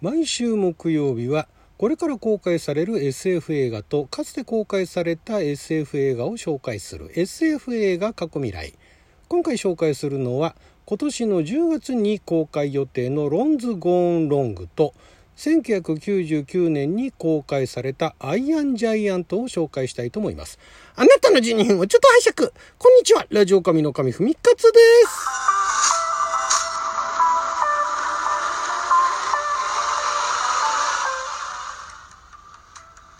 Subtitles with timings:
[0.00, 1.46] 毎週木曜日は
[1.76, 8.72] これから公開される SF 映画とかつて公開された SF 映画を紹介する SF 映画過去未来。
[9.28, 14.94] 今回紹介するのは今年の10月に公開予定のロンズ・ゴーン・ロングと
[15.36, 20.58] 1999年に公開されたアイアンジャイアントを紹介したいと思います。
[20.96, 22.52] あなたの12分をちょっと拝借。
[22.78, 23.26] こんにちは。
[23.28, 25.59] ラジオ神の神ふみかつです。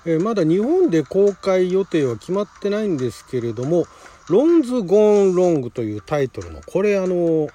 [0.05, 3.87] えー、まだ日本で公開予定は決まってないんですけれども
[4.29, 7.49] 「ロンズ・ゴーン・ロング」というタイトルのこれあの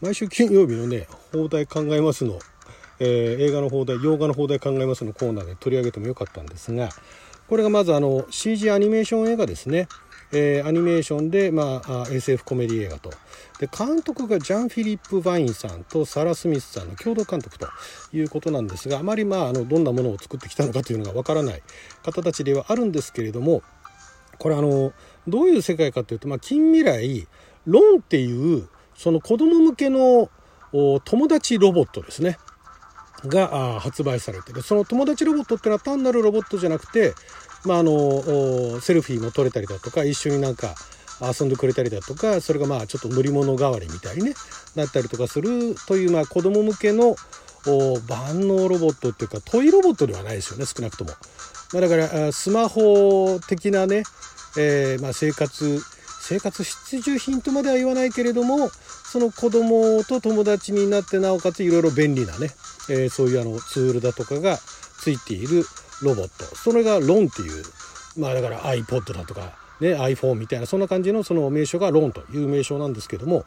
[0.00, 2.38] 毎週金曜日のね放題考えますの、
[2.98, 6.88] えー、映画の放題洋画の放題考えますのコーナーで取り上げてもよかったんですが
[7.48, 9.88] これがまずあの CG アニメーション映画ですね。
[10.32, 13.10] えー、アニメーションで、まあ、SF コメディ映画と。
[13.60, 17.68] で監督がジャン・フィリップ・バインさんとサラ・スミスさんの共同監督と
[18.12, 21.62] いうことなんですがあまり、まあ、あのどんなものを作ってきたのかというのがわからない
[22.02, 23.62] 方たちではあるんですけれども
[24.38, 24.92] これあの
[25.28, 27.28] どういう世界かというと、まあ、近未来
[27.66, 30.28] ロンっていうその子供向けの
[31.04, 32.38] 友達ロボットですね。
[33.24, 34.62] が発売されてる。
[34.62, 37.14] その友達ロボットってのは単なるロボットじゃなくて
[37.64, 40.74] まあ、あのセルフィーも撮れたりだとか一緒になんか
[41.20, 44.34] 遊んでくれたりだとかそれがまあちょっと乗り物代わりみたいにね
[44.74, 47.14] なったりとかするというまあ子供向けの
[48.08, 51.12] 万能ロボットっていうかトイロボットではないですよね少なくとも。
[51.72, 54.02] まあ、だからスマホ的なね、
[54.58, 55.80] えー、まあ生活
[56.20, 62.50] 生活必需品とまでは言わないけれどもその子供と友達になってなおかついろいろ便利なね、
[62.90, 64.58] えー、そういうあのツールだとかが
[64.98, 65.64] ついている
[66.02, 67.64] ロボットそれがロンっていう
[68.16, 73.44] まあだから iPod だとか、ね、iPhone みたいなそんな感じのその名称がロンという名称なんですけども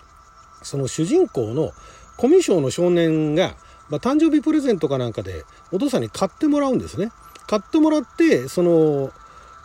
[0.63, 1.71] その主人公の
[2.17, 3.55] コミュ障の少年が、
[3.89, 7.11] まあ、誕生日プレゼントかなんかでお父さんに買ってもらうんですね。
[7.47, 9.11] 買ってもらってその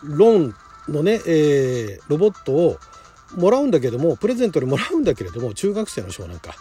[0.03, 0.55] ロン
[0.87, 2.77] のね、えー、ロボットを
[3.35, 6.53] もらうんだけどもプレゼントでもらうんだけれども中学生の少年か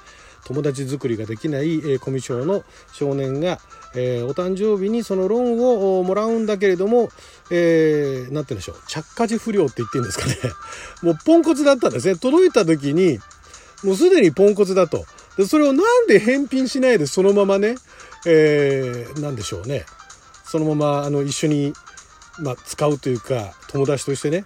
[0.45, 3.59] 友達作りができない、えー、コミュ障の少年が、
[3.95, 7.09] えー、お誕生日にそのローンをもらうんだけれども、
[7.51, 10.37] えー、て言うんでしょう着火時不良って言ってるんですかね。
[11.03, 12.17] もうポンコツだったんですね。
[12.17, 13.19] 届いた時に
[13.83, 15.05] もうすでにポンコツだと。
[15.37, 17.77] でそれをなんで返品しないでそのままね、
[18.27, 19.87] えー、なんでしょうね。
[20.45, 21.73] そのままあの一緒に、
[22.41, 24.45] まあ、使うというか友達としてね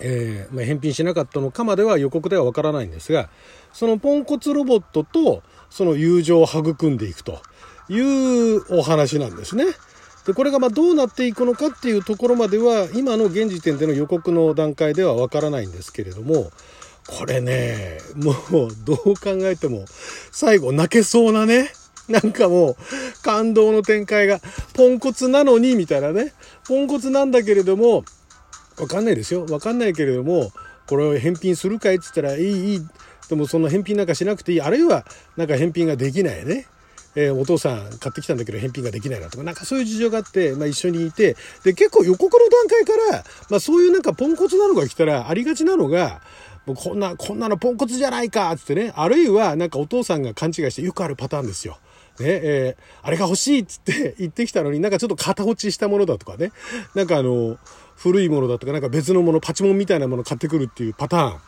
[0.00, 3.28] えーまあ、返品しなかったのかまでは予告ではわからないんですが
[3.72, 7.40] そのポンコツロボットとその友情を育んでいくと
[7.88, 9.64] いうお話なんですね。
[10.26, 16.50] でこれがまどうなっていくのかっていうところまでは今の現時点での予告の段階ではわからないんですけれども
[17.06, 18.32] これねも
[18.66, 19.86] うどう考えても
[20.30, 21.70] 最後泣けそうなね
[22.08, 22.76] なんかもう
[23.22, 24.40] 感動の展開が
[24.74, 26.34] ポンコツなのにみたいなね
[26.66, 28.04] ポンコツなんだけれども
[28.80, 29.46] わかんないですよ。
[29.46, 30.52] わかんないけれども、
[30.86, 31.96] これを返品するかい？
[31.96, 32.80] っつったら、いい、いい。
[33.28, 34.60] でもそんな返品なんかしなくていい。
[34.60, 35.04] あるいは、
[35.36, 36.66] なんか返品ができないね。
[37.14, 46.20] えー、お父さん買ってきたんだけど返品ができないなとか、なんかそういう事情があって、まあ一緒にいて、で、結構予告の段階から、まあそういうなんかポンコツなのが来たら、ありがちなのが、
[46.66, 51.78] もうこんな、こんなのポンコツじゃないかっつってね、あるいはなんかお父さんが勘違いしてよくあるパターンですよ。
[52.20, 56.52] ね、えー、あれが欲しいっつって言ってきたのになんかちょっと型落ちしたものだとかね。
[56.94, 57.58] なんかあの、
[57.98, 61.40] 古いものだとかなんか別のもの、パチモンみたいなもの買ってくるっていうパターン、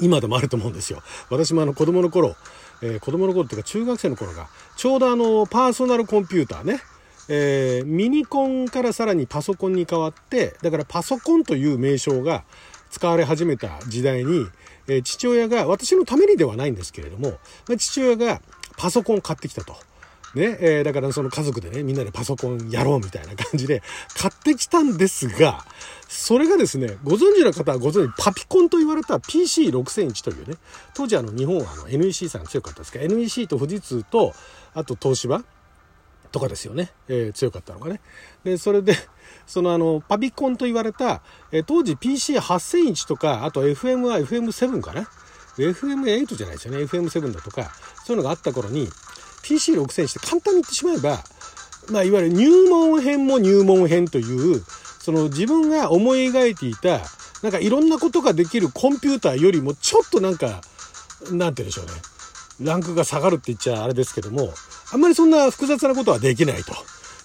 [0.00, 1.02] 今でもあると思うんですよ。
[1.30, 2.36] 私もあの子供の頃、
[2.82, 6.80] えー、子供の頃っていうか中学生の頃が、ちょうどあの、パーソナルコンピューターね、
[7.28, 12.44] えー、ミニコンからさらにパソコンに変わって、だからパソコンという名称が
[12.90, 14.46] 使われ始めた時代に、
[14.88, 17.38] えー、父親が、私のためにではないんですけれども、
[17.76, 18.40] 父親が
[18.76, 19.74] パソコン買ってきたと。
[20.34, 23.82] ね、えー、だからその家族でね、みんなでパソコンやろうみたいな感じで
[24.16, 25.64] 買ってきたんですが、
[26.08, 30.56] それがですね、ご存知の方はご存知、パピコンと言われた PC6000 というね、
[30.94, 34.34] 当時あの日本はあの NEC さん強かったですけど、NEC と富士通と、
[34.74, 35.44] あと東芝
[36.30, 38.00] とかですよね、えー、強かったのがね。
[38.44, 38.94] で、それで、
[39.46, 41.22] そのあの、パピコンと言われた、
[41.52, 45.08] えー、当時 PC8001 とか、あと FM は FM7 かな
[45.56, 46.84] ？FM8 じゃないですよね。
[46.84, 47.72] FM7 だとか、
[48.04, 48.88] そういうのがあった頃に、
[49.42, 51.18] PC6000 して簡単に言ってしまえば、
[51.90, 54.22] まあ、いわゆる入門編も入門編とい
[54.56, 54.62] う、
[55.00, 57.00] その自分が思い描いていた、
[57.42, 60.60] なんかいろんなことができるコンピューターよりもちょっとなんか、
[61.30, 61.92] なんて言うんでしょうね。
[62.60, 64.52] ランクが下がるって言っちゃあれですけども、
[64.92, 66.74] あんまりそんな複雑なことはできないと。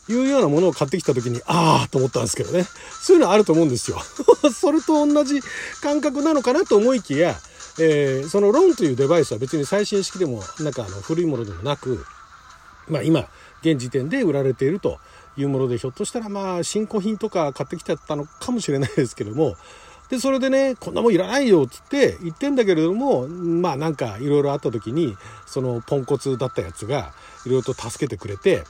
[0.10, 2.66] いうようなものを買ってきた時に、ああと思ったんですけどね。
[3.02, 4.02] そういうのあると思うんですよ。
[4.54, 5.42] それと同じ
[5.82, 7.40] 感覚なのかなと思いきや、
[7.80, 12.06] えー、そのローンというデバイスは別に最新式でもなんかあの古いものでもなく
[12.88, 13.28] まあ今
[13.62, 15.00] 現時点で売られていると
[15.38, 19.56] いうものでひょっとしたらまあ新古品とか買ってきちゃったのかもしれないですけども
[20.10, 25.16] でそれでねこんなもんいらないよっつって言ってんだけれどもまあなんかいろいろあった時に
[25.46, 27.14] そのポンコツだったやつが
[27.46, 28.64] いろいろと助けてくれて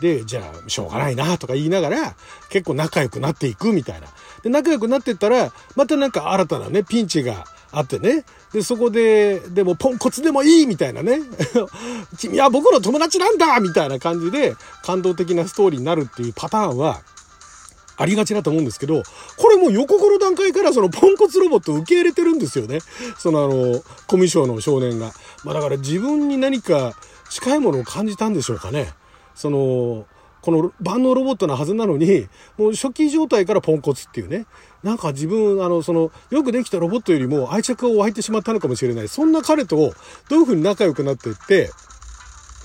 [0.00, 2.16] でじゃあしょうがないなとか言いながら
[2.50, 4.08] 結構仲良くなっていくみたいな
[4.42, 8.24] で仲良くなってったらまたなんか新たなねピンチがあってね。
[8.52, 11.20] で、そこで、でもポンコツでもいいみたいなね。
[12.16, 17.02] 君は僕の友達なんだみたいな感じで感動的なストーリーになるっていうパターンは、
[17.98, 19.02] ありがちだと思うんですけど、
[19.36, 22.80] これもう予告の段階からそのポンコツロボットを受け入れてるんですよね。
[23.18, 25.12] そのあの、コミュ障の少年が。
[25.44, 26.94] まあだから自分に何か
[27.30, 28.92] 近いものを感じたんでしょうかね。
[29.36, 30.06] その、
[30.42, 34.46] この万能ロボットなはずなのに、もう初期状態からポンコツっていうね。
[34.82, 39.08] なんか自分、あの、その、よくできたロボットよりも愛着を湧いてしまったのかもしれない。
[39.08, 39.92] そんな彼と
[40.28, 41.70] どういうふうに仲良くなっていって、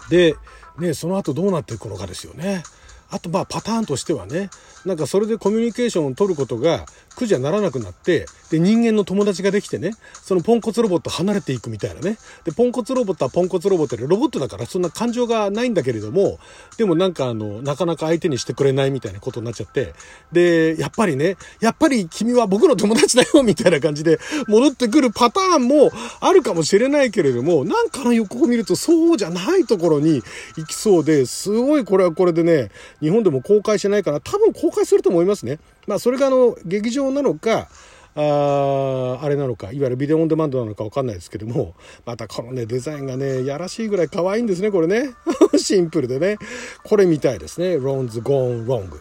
[0.09, 0.35] で、
[0.79, 2.63] ね、その後どうなっていくのかですよね。
[3.11, 4.49] あとまあパターンとしてはね
[4.85, 6.85] なんかそれでコミュニケーションを取ることが
[7.15, 9.91] 苦じゃならなくなってで人間の友達ができてね
[10.21, 16.39] そのポンコツロボット離れていくみたいなねでポンコツロボットはポンコツロボットでロボットだからそんな感情がないんだけれども
[16.77, 19.93] でもなんかあのなかなか相手にしてくれないみたいなことになっちゃって
[20.31, 30.21] でやっぱりねやっぱり君は僕の友達だよみたいな感じで戻ってくるパターンもあるかもしれないけれどもなんかの予告を見るとそうじゃないところに
[30.57, 32.69] 行きそうですごいこれはこれでね
[32.99, 35.59] 日本でも公開してないから、多分公開すると思いますね。
[35.87, 37.69] まあ、それがあの、劇場なのか、
[38.13, 41.75] ああれなのか、いわゆるビデオオンデマンドなのかわかんないですけども、
[42.05, 45.11] またこのね、デザインがね、やらしいぐらい可愛いんですね、これね。
[45.57, 46.37] シンプルでね。
[46.83, 47.77] これみたいですね。
[47.77, 48.99] ロンズ・ゴーン・ロング。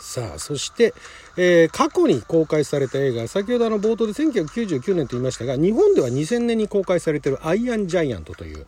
[0.00, 0.94] さあ、そして、
[1.36, 8.66] えー、過去に公開された映画、先ほどあの冒頭で1999年と言いましたが、日本では2000年に公開されているアイアン・ジャイアントという、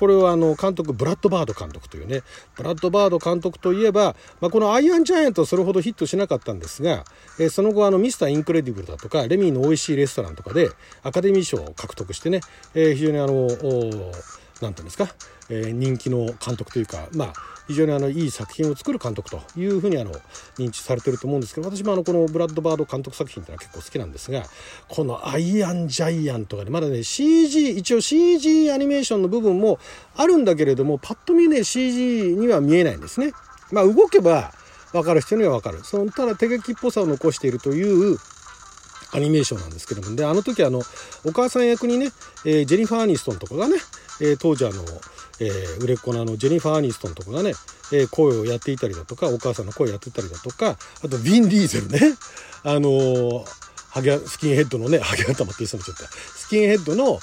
[0.00, 2.22] これはあの監督ブラッド・バード監督というね
[2.56, 7.04] ブラッド・バード監督といえば、まあ、この「アイアン・ジャイアント」はそれほどヒットしなかったんですが、
[7.38, 10.70] えー、その後あのミスター・インクレディブルだとかレミーの美味しいレストランとかで
[11.02, 12.40] アカデミー賞を獲得してね、
[12.72, 13.58] えー、非常にあの何て
[14.60, 15.14] 言うんですか、
[15.50, 17.32] えー、人気の監督というかまあ
[17.70, 20.10] 非常にあのいい作品を作る監督というふうにあの
[20.58, 24.42] 認知されてると思うんですけど私もあのこのブラッド・バード監督作品っていうのは結構好きなんですが
[24.88, 29.78] この「アイアン・ジャイアン」とかねまだね CG 一応 CG アニメーションの部分も
[30.16, 33.32] あるんだけれどもパッと見ね CG には見えないんですね。
[33.70, 34.52] まあ動けば
[34.92, 38.18] 分かる人には分かるそのただ手書きっぽさを残しているという
[39.12, 40.82] アニメーションなんですけどもであの時あの
[41.24, 42.06] お母さん役にね、
[42.44, 43.76] えー、ジェニファー・アニストンとかがね、
[44.20, 44.82] えー、当時あの
[45.40, 47.54] えー、売れっ子のあのジェニファー・アニストンとかがね、
[47.92, 52.16] えー、声をやっていたりだとかお母さんの声やってたりだとかあとヴィン・ディーゼルね。
[52.62, 53.44] あのー、
[53.90, 57.18] ハゲスキンヘッドのねハゲ頭って言ってちゃったスキンヘッドの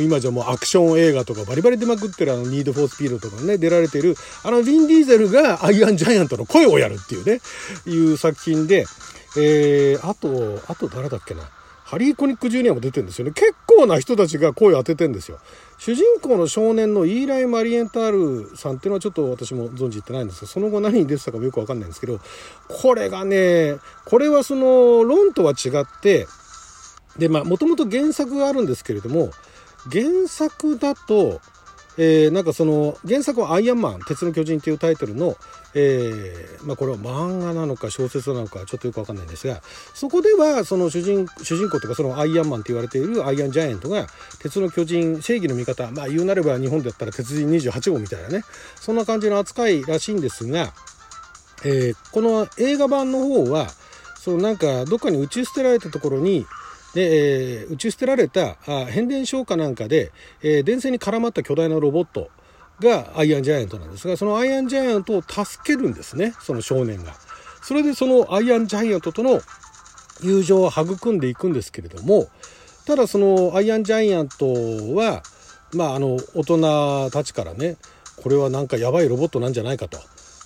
[0.00, 7.40] 今じゃもうアクション映画とかバリバリ出まくってるあのニード・フォー・スピードとかね出られてるあのヴィン・ディーゼルがアイアン・ジャイアントの声をやるっていうね
[7.86, 8.86] いう作品で、
[9.36, 11.42] えー、あとあと誰だっけな。
[11.86, 13.30] ハリー・コニック・ジュニアも出てるんですよね。
[13.30, 15.38] 結構な人たちが声を当ててんですよ。
[15.78, 22.18] 主人公の少年のイーライ・マリエンタールさんっていうのはちょっと私も存じてないんですが、その後何に出てたかもよくわかんないんですけど、
[22.66, 26.26] これがね、これはその、論とは違って、
[27.18, 29.30] で、まあ、もともと原作があるんですけれども、
[29.88, 31.40] 原作だと、
[31.98, 35.36] えー、なんかその原作は「アイアンマン鉄の巨人」というタイトルの、
[35.74, 39.62] えー、まあ、これは漫画なのか小説なのかちょっとよくわかんないんですが
[39.94, 44.06] そこではその主人主人公というかそのアイアンマンと言われているアイアンジャイアントが
[44.40, 48.42] 鉄の巨人正義の味方まあ言うなれば日本だったら鉄人28号みたいなね
[48.76, 50.72] そんな感じの扱いらしいんですが、
[51.64, 53.68] えー、この映画版の方は
[54.18, 56.46] そのなんかどっかに打ち捨てられたところに
[56.96, 60.12] で、えー、打ち捨てられたあ変電所かなんかで、
[60.42, 62.30] えー、電線に絡まった巨大なロボット
[62.80, 67.12] がアイアンジャイアントなんですがそのアイアンジャイアントを助けるんですねその少年が。
[67.62, 69.40] それでそのアイアンジャイアントとの
[70.22, 72.28] 友情を育んでいくんですけれども
[72.86, 74.46] ただそのアイアンジャイアント
[74.94, 75.22] は
[75.74, 77.76] まああの大人たちからね
[78.22, 79.98] これはなんかやばいロボットなんじゃないかと。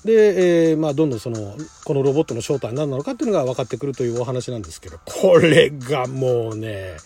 [0.05, 6.97] で、えー、まあ、どんどんその、このロボットの正体は何なのかっていうのが分かってくるというお話なんですけど、これがもうね、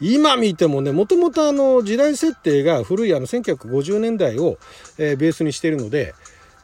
[0.00, 4.58] 今見てもね、もともとあの時代設定が古いあの1950年代を、
[4.98, 6.14] えー、ベースにしているので、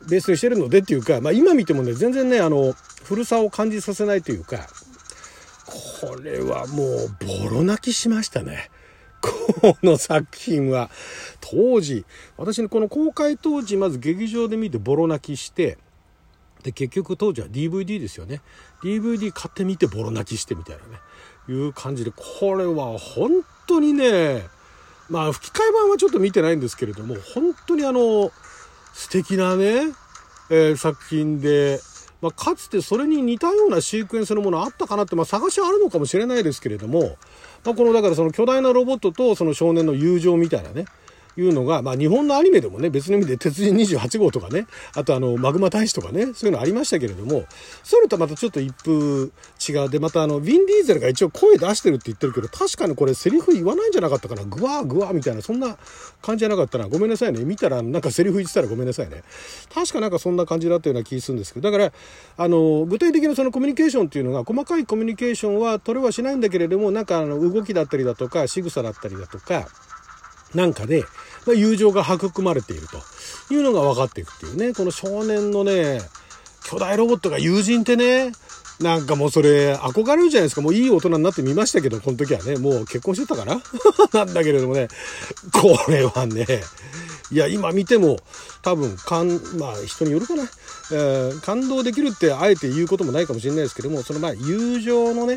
[0.09, 2.75] ベースにしているのでっていうか、まあ、今見てもね、全然ね、あの、
[3.05, 4.67] 古さを感じさせないというか、
[6.01, 8.71] これはもうボロ泣きしましたね。
[9.21, 10.91] この作品は
[11.41, 12.05] 当時
[12.37, 15.79] 私ねこの公開当時まず劇場で見てボロ泣きして
[16.63, 18.43] で結局当時は DVD ですよね。
[18.83, 20.99] DVD 買ってみてボロ泣きしてみたいなね。
[21.49, 24.43] いう感じでこれは本当にね
[25.09, 28.31] まあ吹き替え版はちょっと見てないんですけれども本当にあの
[28.93, 29.93] 素敵なね、
[30.51, 31.81] えー、作品で、
[32.21, 37.17] まあ、かつてそれに似たようなシークエンスのものあったかなって、まあ、探しはあるのかもしれないですけれども、
[37.65, 40.87] まあ、このだからその巨大なロボットとその少年の友情みたいなね。
[41.41, 47.45] いうのが、まあ、日本のアニメでもね別の意味で鉄人28号とかねあとあのマグマ大使とかねそういうのありましたけれども
[47.83, 49.31] それとまたちょっと一風
[49.69, 49.91] 違う。
[49.91, 54.45] でまたあのヴィン・ディーゼルが一応声出してるって言ってるけど確かにこれセリフ言わないんじゃなかったかな。
[54.45, 55.77] グワーグワーみたいなそんな
[56.23, 56.89] 感じじゃなかったな。
[56.89, 57.45] ごめんなさいね。
[57.45, 59.23] 見たらなんかセリフ言ってたらごめんなさいね。
[59.75, 61.71] 確かなんかそんな感じだったような気するんですけど。
[61.71, 61.93] だから
[62.37, 69.69] あの具体的なそのコミュニケーションっていうのが細かいコミュニケーションは取れはしないんだけれどもなんかあの動きだったりだとか仕草だったりだとか
[70.55, 71.05] なんかで、
[71.47, 72.99] まあ、友情が育まれていると
[73.53, 76.01] いうのが分かっていくっていうね、この少年のね、
[76.65, 78.33] 巨大ロボットが友人ってね、
[78.81, 80.63] なんかもうそれ憧れるじゃないですか。
[80.63, 83.61] もういい大人になってみましたけど、この時はね、もう結婚してたかな？
[84.13, 84.89] なんだけれどもね、
[85.53, 86.63] これはね、
[87.31, 88.19] いや、今見ても
[88.63, 90.45] 多分、感、まあ人によるかな、
[90.93, 95.37] えー、感動できるってあえて言うこともないかもしれないですけども、そのまあ友情のね、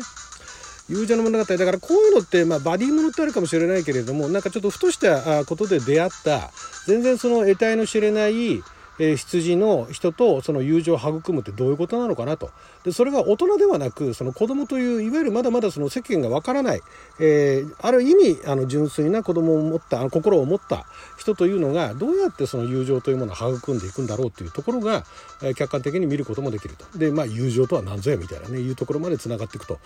[0.88, 1.44] 友情の物語。
[1.44, 6.50] だからこういうのって、まあ、バディものってあるかもしれないけれどもなんかちょっとふとしたことで出会った
[6.86, 8.62] 全然その得体の知れない
[8.98, 12.50] え、羊の人とその友情を育むってどういうことなのかなと。
[12.84, 16.82] でそれが大人ではなくその子供といういわゆるまだまだその世間がわからない、
[17.18, 20.86] えー、ある意味あの純粋な子供を持ったあの心を持った
[21.16, 25.04] 人というのがどうやってその友情というものを育んでいくんだろうっていうところが、
[25.42, 26.98] え、客観的に見ることもできると。
[26.98, 29.78] でまあ友情とは何ぞやみたいなねいうところまでつながっていくと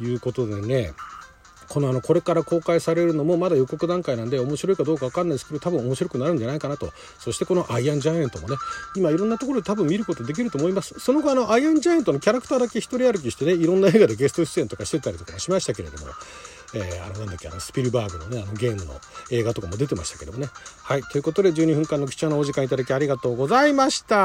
[0.00, 0.92] いうことでね。
[1.68, 6.92] このあのこれから公開されるのもまだ予告段階なんで面白いかどうか分かんないですけど多分面白くなるんじゃないかなと。
[7.18, 8.56] そしてこのアイアンジャイアントもね
[8.94, 10.98] 今いろんなところで多分見ることできると思います。
[10.98, 16.12] その後あのアイアンジャイアントのキャラクターだけ一人歩きしてねいろんな映画でゲスト出演とかしてたりとかしましたけれども。
[16.74, 18.94] えー、あのなんだっけあのスピルバーグのねあのゲームの
[19.30, 20.48] 映画とかも出てましたけどもね。
[20.82, 24.16] はいということで12分間の貴重なお時間いただきありがとうございました。